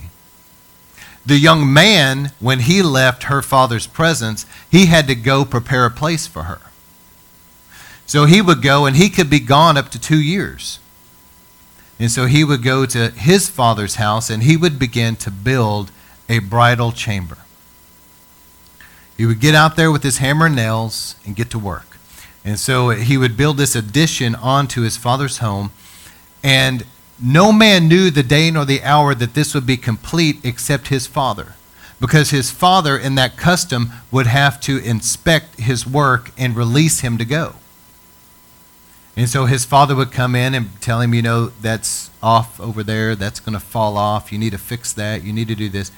[1.26, 5.92] The young man, when he left her father's presence, he had to go prepare a
[5.92, 6.60] place for her.
[8.06, 10.80] So he would go, and he could be gone up to two years.
[12.00, 15.92] And so he would go to his father's house, and he would begin to build
[16.28, 17.38] a bridal chamber.
[19.18, 22.00] He would get out there with his hammer and nails and get to work.
[22.44, 25.72] And so he would build this addition onto his father's home.
[26.44, 26.86] And
[27.22, 31.06] no man knew the day nor the hour that this would be complete except his
[31.06, 31.54] father.
[32.00, 37.20] Because his father, in that custom, would have to inspect his work and release him
[37.20, 37.56] to go.
[39.22, 42.82] And so his father would come in and tell him, you know, that's off over
[42.82, 45.70] there, that's going to fall off, you need to fix that, you need to do
[45.70, 45.92] this.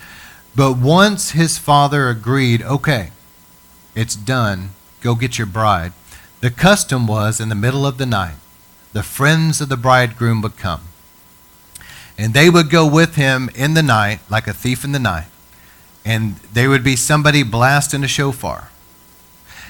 [0.53, 3.11] But once his father agreed, okay,
[3.95, 5.93] it's done, go get your bride,
[6.41, 8.35] the custom was in the middle of the night,
[8.91, 10.81] the friends of the bridegroom would come.
[12.17, 15.27] And they would go with him in the night, like a thief in the night.
[16.03, 18.69] And there would be somebody blasting a shofar.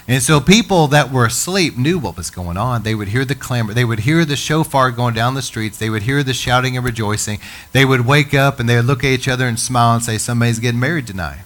[0.08, 2.84] And so people that were asleep knew what was going on.
[2.84, 3.74] They would hear the clamor.
[3.74, 5.78] They would hear the shofar going down the streets.
[5.78, 7.40] They would hear the shouting and rejoicing.
[7.72, 10.18] They would wake up and they would look at each other and smile and say,
[10.18, 11.44] Somebody's getting married tonight.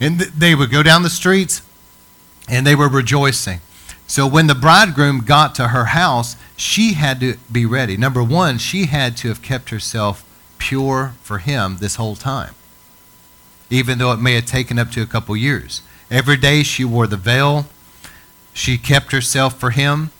[0.00, 1.62] And th- they would go down the streets
[2.48, 3.60] and they were rejoicing.
[4.08, 7.96] So when the bridegroom got to her house, she had to be ready.
[7.96, 10.24] Number one, she had to have kept herself
[10.58, 12.56] pure for him this whole time,
[13.70, 15.82] even though it may have taken up to a couple years.
[16.10, 17.66] Every day she wore the veil.
[18.52, 20.10] She kept herself for him.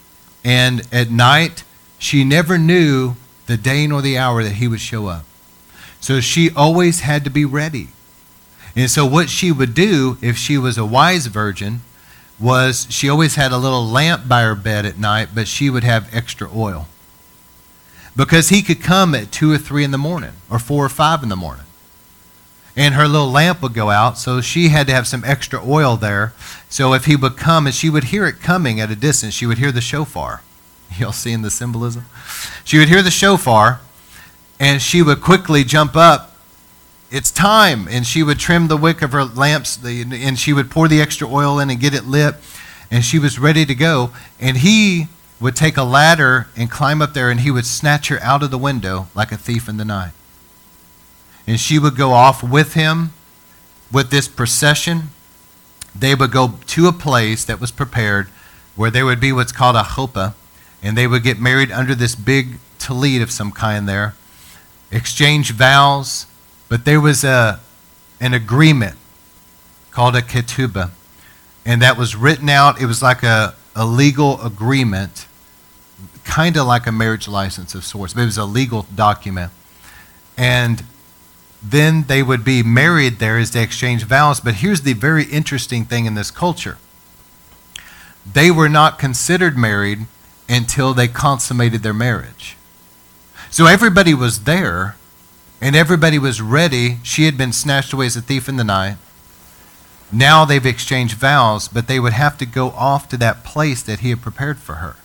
[0.45, 1.65] And at night,
[1.99, 5.25] she never knew the day nor the hour that he would show up.
[6.01, 7.89] So she always had to be ready.
[8.77, 11.81] And so, what she would do if she was a wise virgin
[12.39, 15.83] was she always had a little lamp by her bed at night, but she would
[15.83, 16.87] have extra oil.
[18.17, 21.23] Because he could come at 2 or 3 in the morning, or 4 or 5
[21.25, 21.67] in the morning
[22.81, 25.99] and her little lamp would go out, so she had to have some extra oil
[25.99, 26.33] there.
[26.71, 29.45] So if he would come, and she would hear it coming at a distance, she
[29.45, 30.41] would hear the shofar.
[30.99, 32.07] Y'all seeing the symbolism?
[32.65, 33.83] She would hear the shofar,
[34.59, 36.35] and she would quickly jump up.
[37.11, 40.89] It's time, and she would trim the wick of her lamps, and she would pour
[40.89, 42.37] the extra oil in and get it lit,
[42.91, 44.09] and she was ready to go.
[44.41, 45.09] And he
[45.39, 48.51] would take a ladder and climb up there, and he would snatch her out of
[48.51, 50.13] the window like a thief in the night
[51.51, 53.11] and she would go off with him
[53.91, 55.11] with this procession.
[55.99, 58.29] They would go to a place that was prepared
[58.77, 60.35] where there would be what's called a chuppah,
[60.81, 64.15] and they would get married under this big tallit of some kind there,
[64.93, 66.27] exchange vows.
[66.69, 67.59] But there was a,
[68.21, 68.97] an agreement
[69.91, 70.93] called a ketubah.
[71.67, 72.81] And that was written out.
[72.81, 75.27] It was like a, a legal agreement,
[76.23, 79.51] kind of like a marriage license of sorts, but it was a legal document.
[80.39, 80.85] And
[81.63, 84.41] then they would be married there as they exchange vows.
[84.41, 86.79] But here's the very interesting thing in this culture
[88.31, 90.07] they were not considered married
[90.49, 92.57] until they consummated their marriage.
[93.51, 94.97] So everybody was there
[95.61, 96.99] and everybody was ready.
[97.03, 98.97] She had been snatched away as a thief in the night.
[100.13, 104.01] Now they've exchanged vows, but they would have to go off to that place that
[104.01, 104.97] he had prepared for her.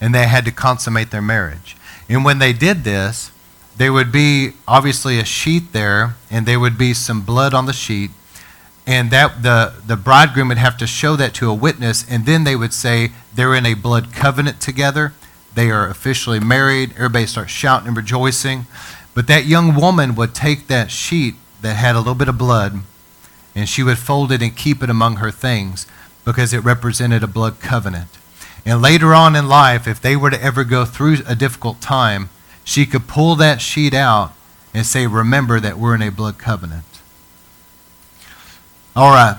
[0.00, 1.76] And they had to consummate their marriage.
[2.08, 3.30] And when they did this,
[3.76, 7.72] there would be obviously a sheet there, and there would be some blood on the
[7.72, 8.10] sheet.
[8.86, 12.44] And that the, the bridegroom would have to show that to a witness, and then
[12.44, 15.12] they would say they're in a blood covenant together.
[15.54, 16.92] They are officially married.
[16.92, 18.66] Everybody starts shouting and rejoicing.
[19.14, 22.80] But that young woman would take that sheet that had a little bit of blood
[23.54, 25.86] and she would fold it and keep it among her things
[26.24, 28.08] because it represented a blood covenant.
[28.66, 32.30] And later on in life, if they were to ever go through a difficult time,
[32.64, 34.32] she could pull that sheet out
[34.72, 36.84] and say, Remember that we're in a blood covenant.
[38.96, 39.38] All right.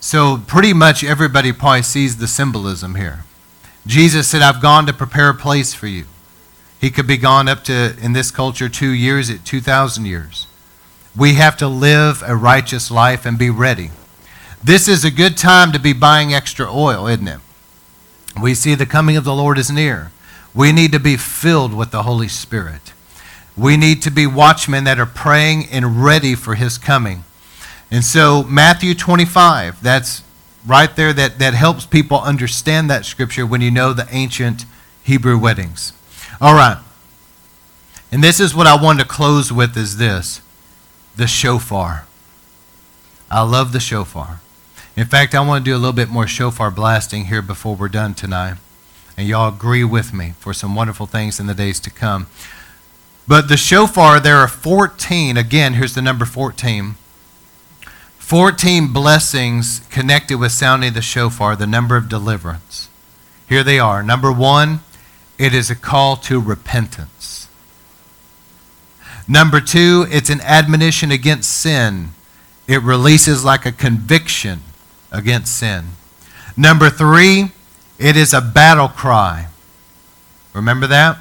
[0.00, 3.24] So, pretty much everybody probably sees the symbolism here.
[3.86, 6.06] Jesus said, I've gone to prepare a place for you.
[6.80, 10.48] He could be gone up to, in this culture, two years, at 2,000 years.
[11.16, 13.90] We have to live a righteous life and be ready.
[14.64, 17.40] This is a good time to be buying extra oil, isn't it?
[18.40, 20.10] We see the coming of the Lord is near.
[20.54, 22.92] We need to be filled with the Holy Spirit.
[23.56, 27.24] We need to be watchmen that are praying and ready for his coming.
[27.90, 30.22] And so, Matthew 25, that's
[30.66, 34.64] right there, that, that helps people understand that scripture when you know the ancient
[35.02, 35.92] Hebrew weddings.
[36.40, 36.78] All right.
[38.10, 40.40] And this is what I want to close with is this
[41.16, 42.06] the shofar.
[43.30, 44.40] I love the shofar.
[44.96, 47.88] In fact, I want to do a little bit more shofar blasting here before we're
[47.88, 48.58] done tonight.
[49.22, 52.26] And y'all agree with me for some wonderful things in the days to come.
[53.28, 55.36] But the shofar, there are 14.
[55.36, 56.96] Again, here's the number 14.
[58.18, 62.88] 14 blessings connected with sounding the shofar, the number of deliverance.
[63.48, 64.02] Here they are.
[64.02, 64.80] Number one,
[65.38, 67.46] it is a call to repentance.
[69.28, 72.08] Number two, it's an admonition against sin.
[72.66, 74.62] It releases like a conviction
[75.12, 75.90] against sin.
[76.56, 77.52] Number three,
[78.02, 79.46] it is a battle cry.
[80.52, 81.18] Remember that?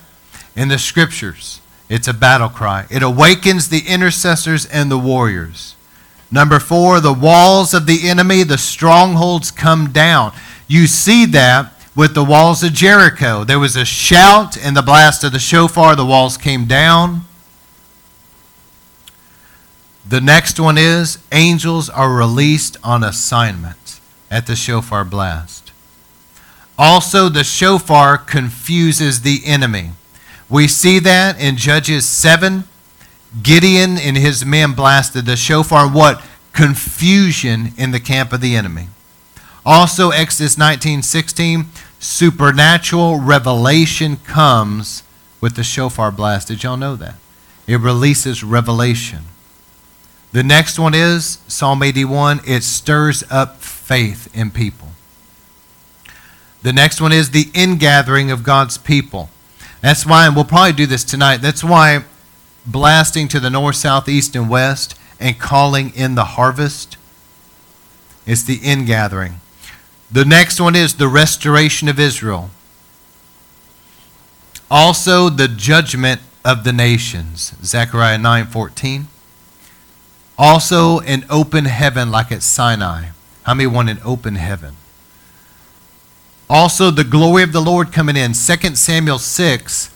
[0.55, 2.87] In the scriptures, it's a battle cry.
[2.89, 5.75] It awakens the intercessors and the warriors.
[6.31, 10.33] Number four, the walls of the enemy, the strongholds come down.
[10.67, 13.43] You see that with the walls of Jericho.
[13.43, 17.25] There was a shout and the blast of the shofar, the walls came down.
[20.07, 23.99] The next one is angels are released on assignment
[24.31, 25.60] at the shofar blast.
[26.83, 29.91] Also, the shofar confuses the enemy.
[30.49, 32.63] We see that in Judges 7.
[33.43, 35.87] Gideon and his men blasted the shofar.
[35.87, 36.23] What?
[36.53, 38.87] Confusion in the camp of the enemy.
[39.63, 41.67] Also, Exodus 19:16,
[41.99, 45.03] supernatural revelation comes
[45.39, 46.47] with the shofar blast.
[46.47, 47.13] Did y'all know that?
[47.67, 49.25] It releases revelation.
[50.31, 54.90] The next one is Psalm 81 it stirs up faith in people.
[56.61, 59.29] The next one is the ingathering of God's people.
[59.81, 62.03] That's why, and we'll probably do this tonight, that's why
[62.65, 66.97] blasting to the north, south, east, and west and calling in the harvest
[68.25, 69.39] is the ingathering.
[70.11, 72.49] The next one is the restoration of Israel.
[74.69, 77.53] Also, the judgment of the nations.
[77.63, 79.07] Zechariah 9 14.
[80.37, 83.09] Also, an open heaven like at Sinai.
[83.43, 84.75] How many want an open heaven?
[86.53, 88.33] Also, the glory of the Lord coming in.
[88.33, 89.89] 2 Samuel 6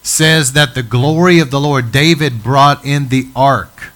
[0.00, 3.90] says that the glory of the Lord, David brought in the ark.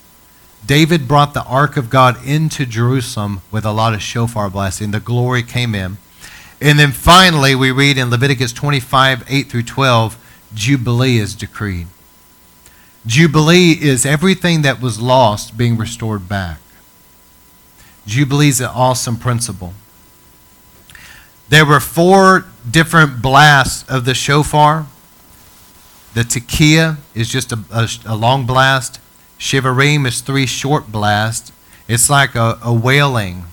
[0.67, 4.91] David brought the ark of God into Jerusalem with a lot of shofar blasting.
[4.91, 5.99] The glory came in.
[6.61, 11.87] And then finally, we read in Leviticus 25 8 through 12, Jubilee is decreed.
[13.07, 16.59] Jubilee is everything that was lost being restored back.
[18.07, 19.75] Jubilee is an awesome principle.
[21.53, 24.87] There were four different blasts of the shofar.
[26.15, 28.99] The tekiah is just a, a, a long blast.
[29.39, 31.53] Shivarim is three short blasts.
[31.87, 33.45] It's like a, a wailing.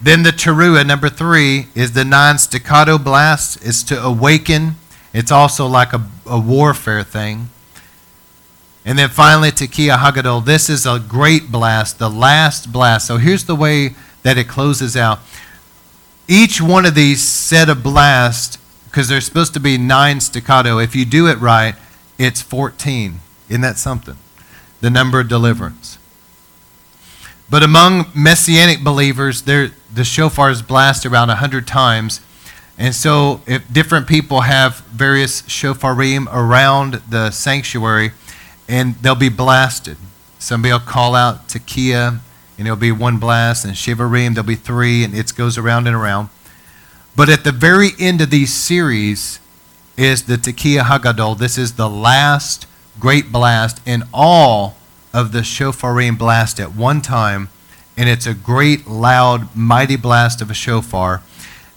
[0.00, 3.58] Then the teruah, number three, is the non staccato blast.
[3.62, 4.76] It's to awaken.
[5.12, 7.50] It's also like a, a warfare thing.
[8.86, 10.42] And then finally, Tekiah hagadol.
[10.46, 13.06] This is a great blast, the last blast.
[13.06, 13.90] So here's the way
[14.22, 15.18] that it closes out.
[16.28, 20.78] Each one of these set a blast, because there's supposed to be nine staccato.
[20.78, 21.74] If you do it right,
[22.18, 23.20] it's 14.
[23.48, 24.16] Isn't that something?
[24.80, 25.98] The number of deliverance.
[27.48, 32.20] But among messianic believers, the shofars blast around 100 times.
[32.76, 38.10] And so, if different people have various shofarim around the sanctuary,
[38.68, 39.96] and they'll be blasted.
[40.38, 42.18] Somebody will call out Tekiah,
[42.58, 45.96] and it'll be one blast, and Shivarim, there'll be three, and it goes around and
[45.96, 46.28] around.
[47.14, 49.40] But at the very end of these series
[49.96, 51.38] is the Tekiah Haggadol.
[51.38, 52.66] This is the last
[52.98, 54.76] great blast, in all
[55.12, 57.48] of the shofarim blast at one time,
[57.96, 61.22] and it's a great, loud, mighty blast of a shofar.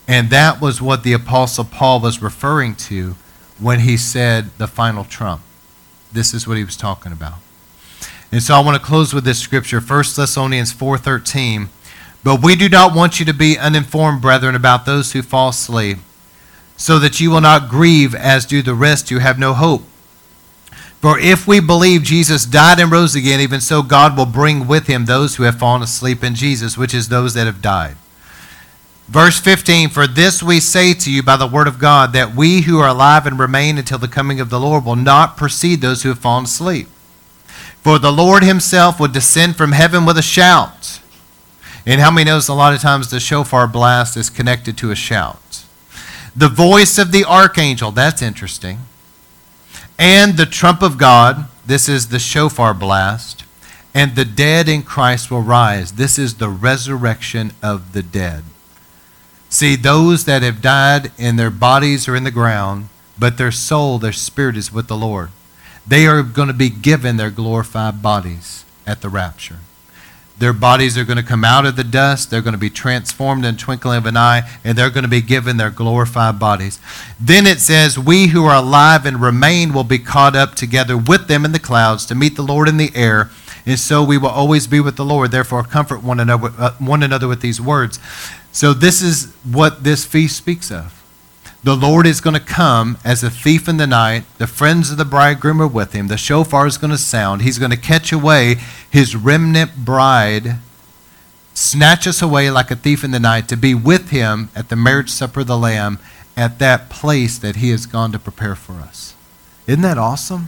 [0.08, 3.16] And that was what the Apostle Paul was referring to
[3.60, 5.42] when he said the final trump.
[6.12, 7.36] This is what he was talking about.
[8.32, 11.70] And so I want to close with this scripture, 1 Thessalonians 4:13.
[12.24, 16.00] But we do not want you to be uninformed, brethren, about those who fall asleep,
[16.78, 19.84] so that you will not grieve as do the rest who have no hope.
[21.02, 24.88] For if we believe Jesus died and rose again, even so God will bring with
[24.88, 27.96] him those who have fallen asleep in Jesus, which is those that have died.
[29.08, 32.62] Verse 15 For this we say to you by the word of God, that we
[32.62, 36.04] who are alive and remain until the coming of the Lord will not precede those
[36.04, 36.90] who have fallen asleep.
[37.82, 41.00] For the Lord himself will descend from heaven with a shout.
[41.86, 44.96] And how many knows a lot of times the shofar blast is connected to a
[44.96, 45.66] shout?
[46.36, 48.80] The voice of the archangel, that's interesting
[50.00, 51.46] and the trump of God.
[51.66, 53.44] This is the shofar blast.
[53.94, 55.94] And the dead in Christ will rise.
[55.94, 58.44] This is the resurrection of the dead.
[59.50, 63.98] See, those that have died and their bodies are in the ground, but their soul,
[63.98, 65.32] their spirit is with the Lord.
[65.90, 69.58] They are going to be given their glorified bodies at the rapture.
[70.38, 72.30] Their bodies are going to come out of the dust.
[72.30, 75.20] They're going to be transformed in twinkling of an eye, and they're going to be
[75.20, 76.80] given their glorified bodies.
[77.20, 81.28] Then it says, We who are alive and remain will be caught up together with
[81.28, 83.32] them in the clouds to meet the Lord in the air.
[83.66, 85.32] And so we will always be with the Lord.
[85.32, 88.00] Therefore, comfort one another, uh, one another with these words.
[88.52, 90.99] So, this is what this feast speaks of.
[91.62, 94.24] The Lord is going to come as a thief in the night.
[94.38, 96.08] The friends of the bridegroom are with him.
[96.08, 97.42] The shofar is going to sound.
[97.42, 98.56] He's going to catch away
[98.90, 100.56] his remnant bride,
[101.54, 104.78] snatch us away like a thief in the night to be with him at the
[104.78, 106.00] marriage supper of the Lamb
[106.38, 109.14] at that place that he has gone to prepare for us.
[109.68, 110.48] Isn't that awesome?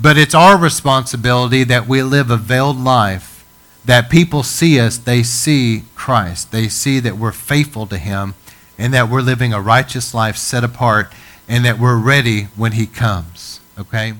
[0.00, 3.44] But it's our responsibility that we live a veiled life,
[3.84, 6.52] that people see us, they see Christ.
[6.52, 8.34] They see that we're faithful to him
[8.78, 11.12] and that we're living a righteous life set apart
[11.48, 13.60] and that we're ready when he comes.
[13.78, 14.14] Okay?